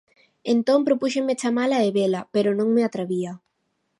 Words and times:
Entón 0.53 0.79
propúxenme 0.87 1.39
chamala 1.41 1.77
e 1.87 1.89
vela, 1.97 2.21
pero 2.33 2.49
non 2.59 2.69
me 2.75 2.83
atrevía. 2.85 3.31